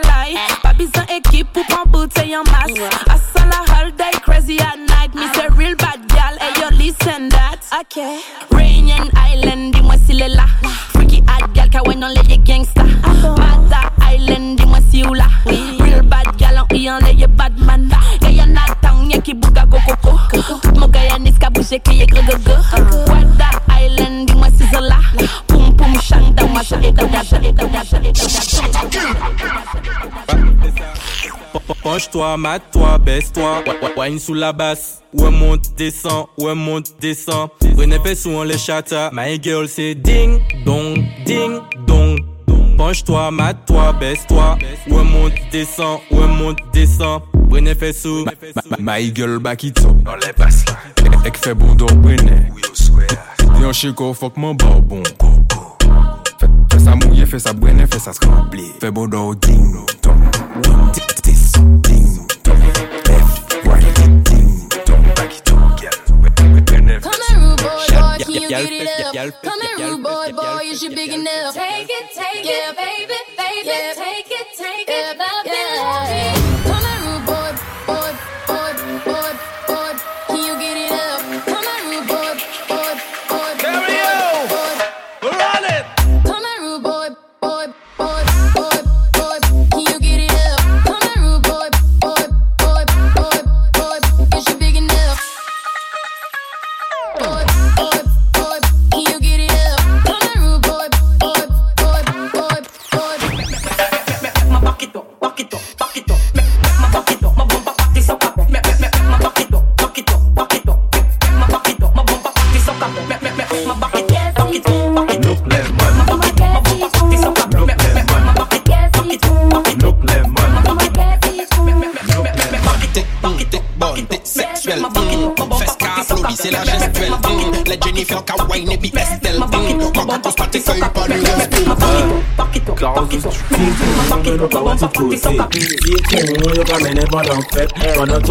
Pa 0.63 0.74
bizan 0.74 1.06
ekip 1.10 1.53
prendre 1.89 2.08
bouteille 2.08 2.36
en 2.36 2.43
masse. 2.43 2.77
I 3.08 3.17
saw 3.34 3.46
la 3.46 3.63
whole 3.74 3.91
day 3.91 4.12
crazy 4.24 4.60
at 4.60 4.77
night. 4.77 5.13
Me 5.13 5.27
say 5.34 5.48
real 5.55 5.75
bad 5.75 6.08
gal, 6.08 6.38
hey 6.39 6.62
yo, 6.62 6.69
listen 6.77 7.29
that. 7.29 7.60
Okay. 7.81 8.19
Rainian 8.51 9.10
Island, 9.15 9.74
dis-moi 9.74 9.96
s'il 10.05 10.22
est 10.22 10.29
là. 10.29 10.46
Freaky 10.93 11.24
hot 11.27 11.53
gal, 11.53 11.69
ka 11.69 11.81
when 11.86 12.03
on 12.03 12.10
les 12.10 12.38
gangsta. 12.38 12.84
Mata 12.84 13.91
Island, 14.13 14.58
dis-moi 14.58 14.79
si 14.89 15.03
ou 15.03 15.13
là. 15.13 15.27
Real 15.46 16.01
bad 16.03 16.27
gal, 16.38 16.62
on 16.72 16.75
y 16.75 16.89
en 16.89 17.00
les 17.00 17.27
bad 17.27 17.58
man. 17.60 17.89
Guyana 18.22 18.62
Town, 18.81 19.10
y'a 19.10 19.19
qui 19.22 19.34
bouga 19.34 19.65
go 19.65 19.77
coco. 19.88 20.17
Tout 20.31 20.79
mon 20.79 20.88
Guyanese 20.88 21.39
ka 21.39 21.50
bouge 21.50 21.79
qui 21.84 22.01
est 22.01 22.08
gros 22.08 22.24
go 22.24 22.38
go. 22.46 22.53
Wada 23.08 23.50
Island, 23.81 24.28
Penche-toi, 31.89 32.38
mate-toi, 32.38 33.00
baisse-toi. 33.00 33.63
Wine 33.98 34.19
sous 34.19 34.36
la 34.36 34.53
basse. 34.53 35.01
Ouais, 35.12 35.31
monte, 35.31 35.75
descend. 35.75 36.27
Ouais, 36.38 36.53
monte, 36.53 36.93
descend. 37.01 37.50
Prenez 37.75 37.98
fait 37.98 38.13
souvent 38.13 38.43
les 38.43 38.60
chata. 38.60 39.10
My 39.12 39.41
girl, 39.41 39.67
c'est 39.67 39.96
ding, 39.96 40.39
dong, 40.63 41.03
ding, 41.25 41.58
dong. 41.88 42.19
Penche-toi, 42.77 43.31
mate-toi, 43.31 43.93
baisse-toi. 43.93 44.60
Ouais, 44.88 45.03
monte, 45.03 45.34
descend. 45.51 46.01
Ouais, 46.12 46.27
monte, 46.27 46.60
descend. 46.72 47.24
Prenez 47.50 47.74
fait 47.74 47.91
sous. 47.93 48.24
My 48.79 49.12
girl 49.12 49.39
back 49.39 49.63
it 49.63 49.79
up 49.79 50.03
Dans 50.03 50.15
les 50.17 50.31
basses 50.38 50.65
là 50.67 51.10
Ek 51.25 51.38
fait 51.38 51.55
bon 51.55 51.74
brene 51.74 52.51
T'es 53.58 53.65
en 53.65 53.74
chico 53.74 54.13
fuck 54.13 54.38
mon 54.38 54.53
barbon 54.53 55.01
Fais 56.39 56.48
fais 56.72 56.79
ça 56.79 56.93
mouiller, 56.93 57.25
fais 57.25 57.39
ça 57.39 57.53
brene, 57.53 57.88
fais 57.91 57.98
ça 57.98 58.13
se 58.13 58.19
remplir 58.24 58.65
Fais 58.79 58.91
bon 58.91 59.08
don 59.08 59.34
ding 59.34 59.74
dong 60.03 60.19
get 68.50 68.72
it 68.72 69.15
up? 69.18 69.44
Come 69.44 69.62
here, 69.62 69.77
rude 69.77 70.03
boy, 70.03 70.32
boy, 70.34 70.62
is 70.63 70.84
you 70.84 70.89
big 70.89 71.13
enough? 71.13 71.53
Take 71.53 71.88
it, 71.89 72.12
take 72.13 72.46
it, 72.46 72.75
baby, 72.75 73.13
baby, 73.38 73.70
take 73.96 74.32
it, 74.32 74.48
take 74.58 74.89
it, 74.89 74.89
yeah. 74.89 75.13
Come 75.13 75.46
here, 75.46 76.38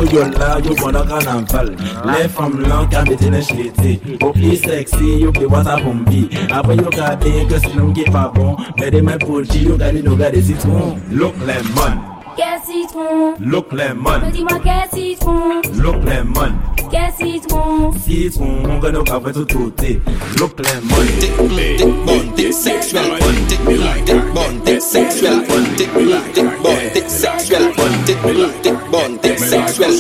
Pandan 0.08 0.30
tou 0.32 0.38
yo 0.38 0.38
la 0.38 0.58
yo 0.58 0.74
pandan 0.74 1.06
karnaval 1.06 1.76
Le 2.04 2.28
fam 2.28 2.58
lan 2.60 2.88
ka 2.88 3.02
mette 3.04 3.30
nan 3.30 3.42
chlete 3.42 4.00
Yo 4.20 4.32
pli 4.32 4.56
seksi 4.56 5.20
yo 5.20 5.32
pli 5.32 5.46
wata 5.46 5.76
pompi 5.84 6.28
Apre 6.50 6.76
yo 6.76 6.90
ka 6.90 7.14
den 7.16 7.48
ke 7.48 7.60
sinon 7.60 7.92
ki 7.94 8.04
pa 8.12 8.28
bon 8.34 8.56
Mede 8.80 9.02
men 9.02 9.18
pochi 9.18 9.66
yo 9.68 9.76
gade 9.76 10.02
nou 10.02 10.16
gade 10.16 10.40
citron 10.42 11.00
Look 11.10 11.36
lemon 11.44 12.17
Quel 12.38 12.61
citron 12.64 13.35
Look 13.40 13.73
lemon. 13.73 14.21
Me 14.21 14.30
dis-moi 14.30 14.61
quel 14.62 14.88
citron 14.92 15.61
Look 15.83 16.04
lemon. 16.04 16.52
Quel 16.88 17.12
citron 17.18 17.92
Citron, 17.99 18.64
on 18.71 18.78
gano 18.78 19.02
ka 19.02 19.18
fè 19.25 19.33
tout 19.33 19.50
kote 19.50 19.99
Look 20.38 20.61
lemon. 20.62 21.11
Dick, 21.18 21.35
dick 21.80 22.07
bun, 22.07 22.30
dick 22.37 22.52
sexual 22.52 23.11
fun, 23.18 23.35
dick 23.49 23.59
dick 24.07 24.23
bun, 24.35 24.62
dick 24.64 24.80
sexual 24.80 25.42
fun, 25.50 25.64
dick 25.75 25.90
dick 26.33 26.62
bun, 26.62 26.78
dick 26.95 27.11
sexual 27.11 27.73
fun, 27.75 27.92
dick 28.07 28.23
dick 28.62 28.78
bun, 28.92 29.18
dick 29.21 29.38
sexual. 29.38 29.90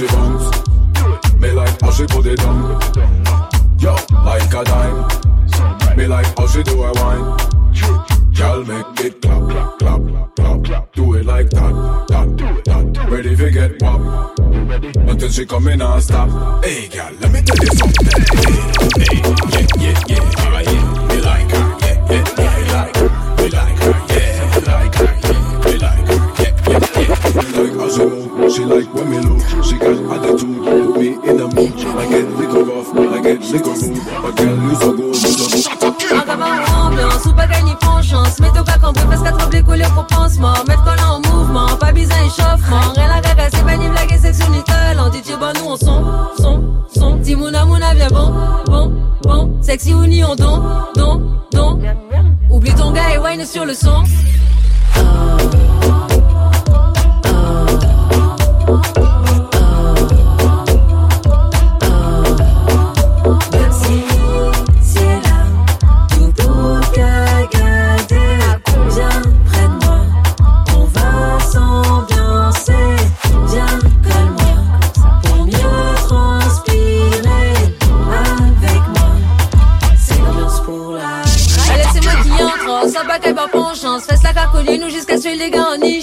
Me 1.40 1.50
like 1.50 1.80
how 1.80 1.90
she 1.90 2.06
put 2.06 2.26
it 2.26 2.40
on. 2.44 2.80
Yo, 3.80 3.96
like 4.24 4.54
a 4.54 4.62
dime. 4.62 5.96
Me 5.96 6.06
like 6.06 6.38
how 6.38 6.46
she 6.46 6.62
do 6.62 6.82
her 6.82 6.92
wine. 7.02 7.57
Girl, 8.38 8.64
make 8.64 9.00
it 9.00 9.20
clap, 9.20 9.50
clap, 9.50 9.78
clap, 9.80 10.00
clap, 10.36 10.64
clap. 10.64 10.92
Do 10.92 11.14
it 11.14 11.26
like 11.26 11.50
that, 11.50 12.06
that, 12.08 12.36
that. 12.66 13.08
Ready 13.10 13.34
to 13.34 13.50
get 13.50 13.82
wop. 13.82 14.38
Until 14.38 15.28
she 15.28 15.44
come 15.44 15.66
in 15.66 15.82
and 15.82 16.00
stop. 16.00 16.64
Hey, 16.64 16.86
girl, 16.86 17.10
let 17.20 17.32
me 17.32 17.42
tell 17.42 17.56
you 17.58 17.66
something. 17.74 18.06
Hey, 18.06 19.10
hey, 19.10 19.66
yeah, 19.82 19.98
yeah, 20.06 20.22
yeah, 20.22 20.38
ah, 20.38 20.60
yeah. 20.60 20.82
Me 21.08 21.20
like 21.20 21.50
her, 21.50 21.66
yeah, 21.82 21.98
yeah, 22.08 22.22
yeah. 22.38 22.54
Me 22.54 22.70
like 22.70 22.94
her, 22.94 23.10
me 23.38 23.48
like 23.50 23.78
her, 23.82 23.94
yeah. 24.14 24.46
Me 24.54 24.60
like 24.70 24.94
her, 24.94 25.10
yeah. 25.26 25.66
Me 25.66 25.74
like 25.82 26.06
her, 26.06 26.22
yeah, 26.38 26.62
yeah, 26.68 26.86
yeah. 26.86 27.42
Me 27.42 27.58
like 27.58 27.90
she 27.90 28.04
move, 28.06 28.52
she 28.54 28.62
like 28.64 28.90
when 28.94 29.06
me 29.10 29.18
look. 29.18 29.42
She 29.64 29.74
got 29.78 29.98
attitude, 30.14 30.62
put 30.62 30.94
me 30.96 31.08
in 31.28 31.40
a 31.40 31.46
mood. 31.48 31.74
I 31.74 32.08
get 32.08 32.26
liquor 32.38 32.62
rough, 32.62 32.90
I 32.94 33.20
get 33.20 33.40
liquor 33.40 33.74
rude. 33.74 33.98
But 34.22 34.32
girl, 34.36 34.56
you 34.62 34.74
so 34.76 34.96
good, 34.96 35.06
you 35.08 35.14
so. 35.14 35.97
Ambiance 37.18 37.26
ou 37.26 37.34
pas 37.34 37.46
gagner 37.46 37.74
prend 37.80 38.02
chance. 38.02 38.40
Mets 38.40 38.52
ton 38.52 38.64
cac 38.64 38.82
en 38.84 38.92
parce 38.92 39.22
qu'à 39.22 39.32
trembler 39.32 39.62
coller 39.62 39.84
pour 39.94 40.06
pansement. 40.06 40.54
Mettre 40.66 40.84
collant 40.84 41.16
en 41.16 41.20
mouvement, 41.20 41.76
pas 41.76 41.92
besoin 41.92 42.16
échauffement 42.24 42.92
Rien 42.94 43.10
à 43.10 43.20
caca, 43.20 43.48
c'est 43.50 43.64
pas 43.64 43.76
ni 43.76 43.88
blague 43.88 44.12
et 44.12 44.18
section 44.18 44.50
ni 44.50 44.62
talent 44.64 45.10
DJ 45.12 45.38
bah 45.38 45.52
nous 45.56 45.70
on 45.70 45.76
son, 45.76 46.04
son, 46.38 46.84
son. 46.94 47.18
Timouna 47.18 47.64
mouna 47.64 47.94
viens 47.94 48.08
bon, 48.08 48.32
bon, 48.66 48.92
bon. 49.22 49.62
Sexy 49.62 49.94
ou 49.94 50.06
ni 50.06 50.22
on 50.24 50.34
don, 50.34 50.62
don, 50.94 51.22
don. 51.52 51.78
Oublie 52.50 52.74
ton 52.74 52.92
gars 52.92 53.14
et 53.14 53.18
wine 53.18 53.44
sur 53.44 53.64
le 53.64 53.74
son 53.74 54.02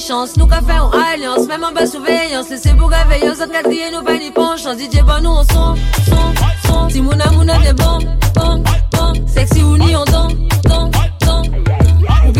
chance 0.05 0.37
Nous 0.37 0.45
qu'a 0.45 0.61
fait 0.61 0.79
en 0.79 0.91
alliance, 0.91 1.47
même 1.47 1.63
en 1.63 1.71
bas 1.71 1.87
surveillance. 1.87 2.49
Laissez 2.49 2.73
pour 2.73 2.89
veilleuse, 2.89 3.41
autres 3.41 3.51
quatrième 3.51 3.93
nous 3.93 4.03
pas 4.03 4.17
ni 4.17 4.29
DJ 4.29 5.01
bon 5.01 5.21
nous 5.21 5.29
on 5.29 5.43
son, 5.43 5.75
son, 6.05 6.67
son 6.67 6.89
Si 6.89 7.01
mouna 7.01 7.29
mouna 7.31 7.57
bien 7.59 7.73
bon, 7.73 7.97
bon, 8.35 8.63
bon. 8.91 9.27
Sexy 9.27 9.63
ou 9.63 9.77
ni 9.77 9.95
on 9.95 10.05
don, 10.05 10.27
don, 10.65 10.91
don 11.25 11.41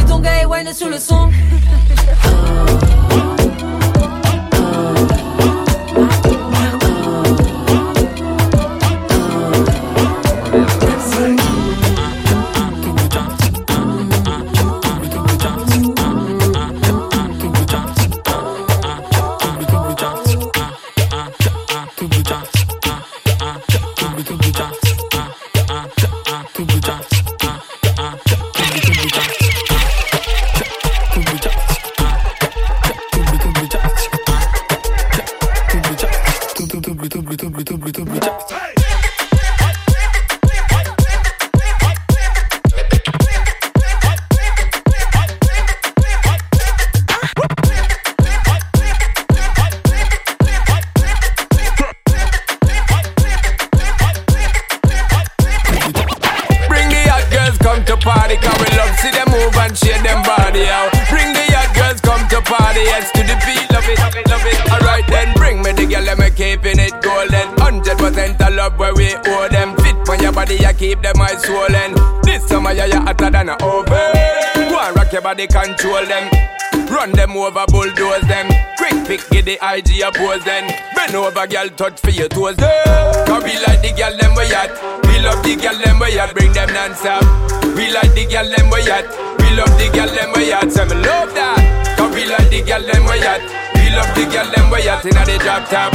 ton 0.08 0.20
gars 0.20 0.42
et 0.44 0.46
wine 0.46 0.74
sur 0.74 0.90
le 0.90 1.00
son 1.00 1.30
to 57.86 57.98
party, 57.98 58.36
cause 58.38 58.58
we 58.58 58.70
love 58.78 58.94
see 59.00 59.12
them 59.12 59.30
move 59.30 59.56
and 59.58 59.78
shake 59.78 60.02
them 60.02 60.22
body 60.24 60.66
out. 60.66 60.92
Bring 61.10 61.34
the 61.34 61.46
hot 61.54 61.70
girls 61.76 62.02
come 62.02 62.24
to 62.30 62.42
party, 62.42 62.84
heads 62.90 63.12
to 63.14 63.22
the 63.22 63.38
beat, 63.46 63.66
love 63.72 63.88
it, 63.88 64.00
love 64.00 64.16
it, 64.16 64.28
love 64.30 64.46
it. 64.46 64.58
Alright 64.72 65.06
then, 65.08 65.34
bring 65.36 65.62
me 65.62 65.72
the 65.72 65.86
girl, 65.86 66.04
let 66.04 66.18
me 66.18 66.30
keeping 66.32 66.80
it 66.80 66.94
golden. 67.02 67.48
Hundred 67.62 67.98
percent 67.98 68.42
of 68.42 68.54
love 68.54 68.78
where 68.78 68.94
we 68.94 69.14
owe 69.16 69.48
them. 69.50 69.76
Fit 69.78 69.96
on 70.10 70.20
your 70.20 70.32
body, 70.32 70.66
I 70.66 70.74
keep 70.74 71.02
them 71.02 71.22
eyes 71.22 71.44
swollen. 71.44 71.94
This 72.24 72.46
summer, 72.48 72.74
yeah, 72.74 72.86
you 72.86 73.00
hotter 73.00 73.30
than 73.30 73.50
a 73.50 73.56
oven. 73.62 74.14
Go 74.70 74.78
and 74.82 74.96
rock 74.96 75.12
your 75.14 75.22
body, 75.22 75.48
control 75.48 76.06
them. 76.06 76.30
Run 76.90 77.12
them 77.14 77.36
over, 77.38 77.66
bulldoze 77.68 78.28
them. 78.28 78.48
Quick 78.78 79.08
pick, 79.08 79.30
get 79.30 79.46
the 79.46 79.58
IG 79.62 80.02
oppose 80.02 80.44
then. 80.44 80.68
Bend 80.96 81.16
over, 81.16 81.48
girl, 81.48 81.70
touch 81.70 82.00
for 82.00 82.12
your 82.12 82.30
toes. 82.30 82.56
Them. 82.58 83.26
Cause 83.26 83.44
we 83.44 83.58
like 83.66 83.82
the 83.82 83.94
girl, 83.96 84.16
them 84.18 84.36
we 84.36 84.44
at. 84.54 84.70
We 85.08 85.20
love 85.20 85.42
the 85.44 85.56
girl, 85.56 85.78
them 85.84 86.00
we 86.00 86.20
at. 86.20 86.34
Bring 86.34 86.54
them 86.54 86.72
non-stop. 86.74 87.65
We 87.76 87.92
like 87.92 88.14
the 88.16 88.24
girl, 88.26 88.48
them 88.48 88.70
we 88.72 88.82
at. 88.90 89.06
We 89.40 89.48
love 89.56 89.74
the 89.78 89.88
girl, 89.92 90.08
them 90.08 90.32
we 90.36 90.52
at. 90.52 90.72
Say 90.72 90.86
me 90.88 90.96
love 90.96 91.34
that. 91.36 91.60
Cause 91.98 92.12
we 92.16 92.24
like 92.26 92.50
the 92.50 92.62
girl, 92.64 92.82
them 92.82 93.04
we 93.04 93.20
at. 93.20 93.42
We 93.76 93.92
love 93.92 94.12
the 94.16 94.24
girl, 94.32 94.48
them 94.52 94.72
we 94.72 94.88
at. 94.88 95.04
Inna 95.06 95.24
the 95.28 95.36
drop 95.44 95.68
top. 95.68 95.92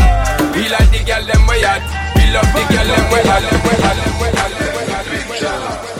We 0.55 0.69
like 0.69 0.91
the 0.93 1.01
girl, 1.09 1.25
them 1.25 1.43
we 1.49 1.65
at. 1.65 1.81
We 2.17 2.25
love 2.37 2.51
the 2.53 2.63
girl, 2.69 2.85
them 2.85 3.07
we 3.09 3.21
at. 3.25 3.43
Them 3.49 3.65
we 3.65 3.73
at. 3.81 3.97
Them 3.97 4.15
we 4.21 4.29
at. 4.29 4.53
Them 4.61 4.77
we 4.77 5.41
at. 5.41 5.57
At. 5.57 5.91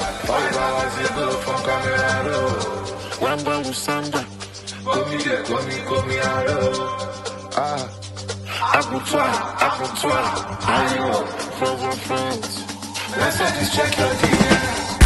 Wanda 3.21 3.61
Lusanda 3.63 4.25
Commis, 4.85 5.25
commis, 5.47 5.81
commis 5.87 6.21
Ah 7.57 7.77
Accroche-toi, 8.79 9.31
accroche-toi 9.61 10.21
Allez, 10.67 11.25
friends 11.59 11.83
and 11.83 12.01
friends 12.01 12.65
Let's 13.19 13.39
just 13.39 13.75
check 13.75 13.99
your 13.99 14.09
DM 14.09 15.00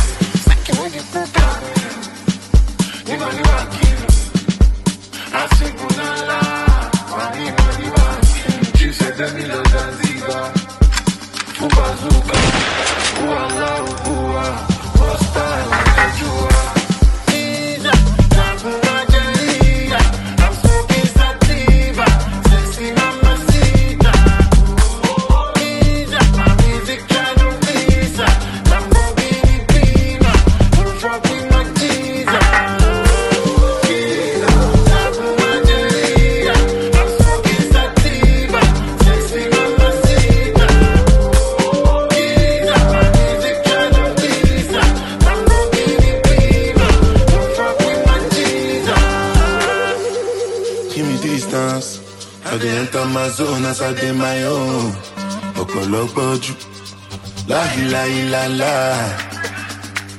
You 3.25 3.43
know 3.43 3.84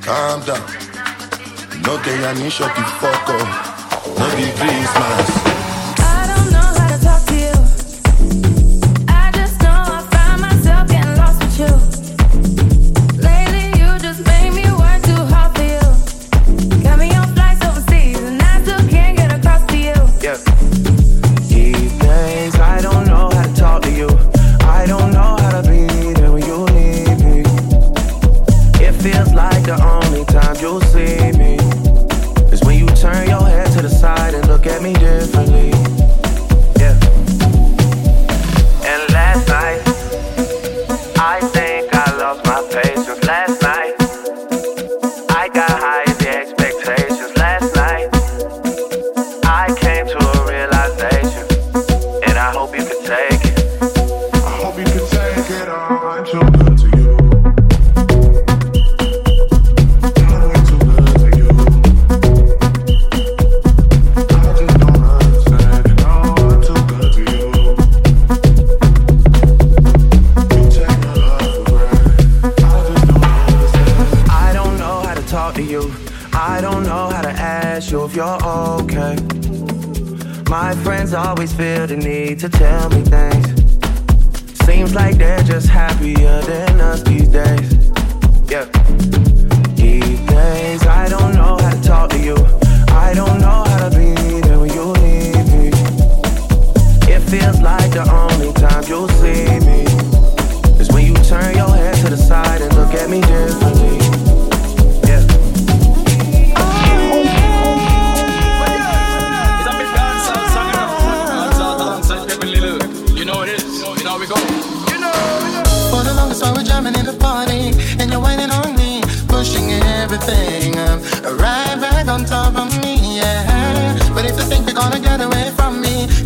calm 0.06 0.40
down. 0.46 0.62
No, 1.82 2.02
day 2.04 2.24
I 2.26 2.34
need 2.38 2.52
shut 2.52 2.74
the 2.76 2.84
fuck 3.02 3.30
up. 3.30 4.18
No 4.20 4.36
be 4.38 4.52
Christmas. 4.52 5.45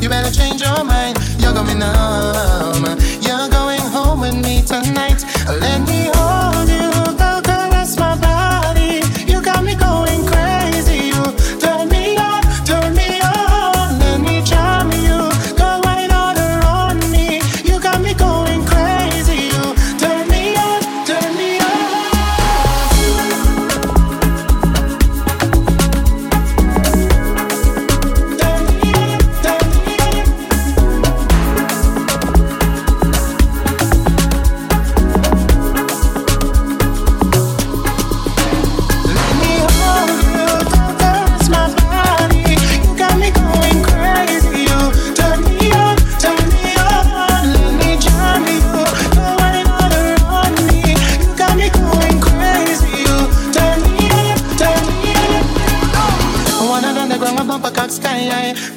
You 0.01 0.07
better 0.07 0.31
change 0.31 0.61
your 0.61 0.68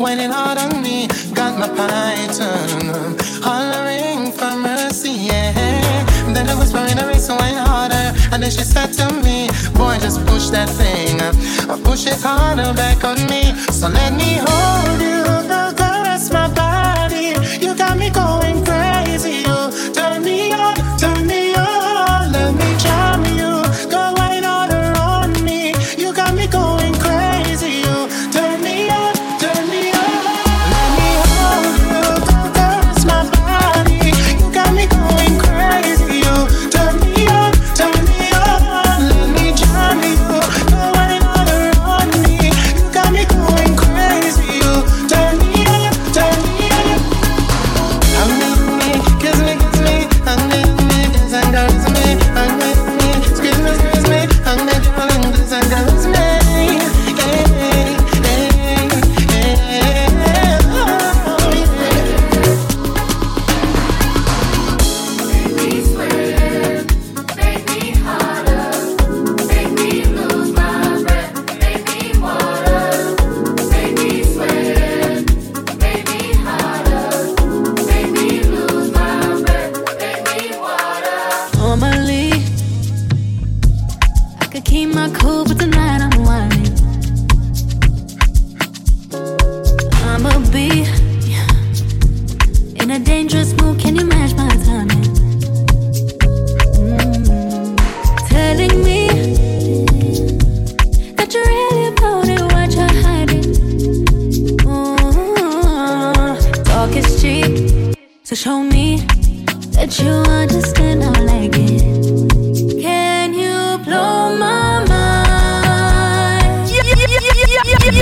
whining 0.02 0.30
hard 0.30 0.58
on 0.58 0.82
me. 0.82 1.06
Got 1.32 1.58
my 1.58 1.68
python 1.68 3.16
hollering 3.40 4.32
for 4.32 4.52
mercy, 4.56 5.10
yeah. 5.10 6.04
Then 6.34 6.48
I 6.48 6.54
was 6.54 6.74
in 6.74 6.98
her 6.98 7.10
ear 7.10 7.18
so 7.18 7.36
I 7.36 7.52
harder, 7.52 8.06
and 8.32 8.42
then 8.42 8.50
she 8.50 8.64
said 8.64 8.92
to 8.98 9.06
me, 9.22 9.48
Boy, 9.74 9.98
just 10.00 10.26
push 10.26 10.48
that 10.50 10.68
thing, 10.68 11.18
push 11.84 12.06
it 12.06 12.20
harder 12.20 12.74
back 12.74 13.04
on 13.04 13.18
me. 13.30 13.54
So 13.70 13.88
let 13.88 14.12
me 14.14 14.38
hold. 14.38 14.61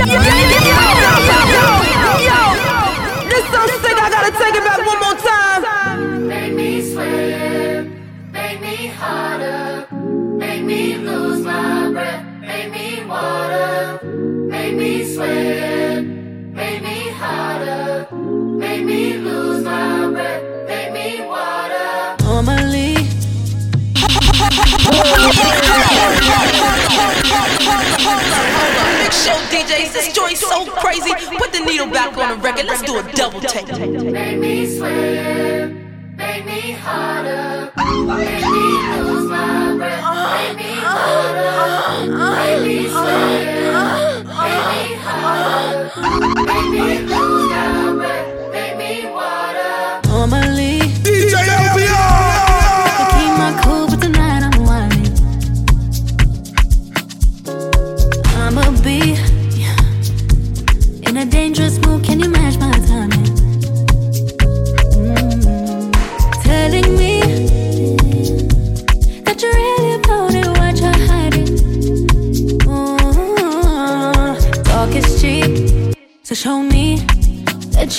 This 0.01 0.09
so 3.53 3.61
sick, 3.81 3.97
I 4.01 4.09
gotta 4.09 4.31
take 4.31 4.55
it 4.55 4.63
back 4.65 4.81
one 4.83 4.99
more 4.99 5.13
time. 5.21 6.27
Make 6.27 6.53
me 6.55 6.81
sweat, 6.91 7.85
make 8.31 8.61
me 8.61 8.87
make 10.39 10.63
me 10.63 10.97
lose 10.97 11.45
my 11.45 11.91
breath, 11.91 12.25
make 12.41 12.71
me 12.71 13.03
water, 13.05 13.99
make 14.49 14.73
me 14.75 15.05
sweat, 15.13 16.03
make 16.03 16.81
me 16.81 17.09
harder, 17.11 18.07
make 18.57 18.83
me 18.83 19.17
lose 19.17 19.63
my 19.63 20.09
breath, 20.09 20.67
make 20.67 20.93
me 20.93 21.21
water. 21.27 22.15
Normally. 22.23 22.95
Show 29.21 29.37
DJs, 29.53 29.93
this 29.93 30.13
joint's 30.13 30.39
so 30.41 30.65
crazy. 30.65 31.11
Put 31.37 31.53
the 31.53 31.59
needle 31.65 31.87
back 31.87 32.17
on 32.17 32.29
the 32.29 32.43
record. 32.43 32.65
Let's 32.65 32.81
do 32.81 32.97
a 32.97 33.03
double 33.13 33.39
take. 33.41 33.67
Make 33.67 34.39
me 34.39 34.65
sweat, 34.77 35.71
make 36.17 36.45
me 36.45 36.71
harder, 36.71 37.71
make 37.77 38.45
me 38.45 38.65
lose 39.03 39.29
my 39.29 39.75
breath, 39.77 40.03
make 40.33 40.57
me 40.57 40.73
harder, 40.81 42.17
make 42.31 42.61
me 42.63 42.87
sweat, 42.89 44.25
make 44.25 44.65
me 44.71 44.95
harder, 45.05 45.91
make 46.45 46.69
me 46.71 46.99
lose 47.05 47.50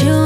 you 0.01 0.22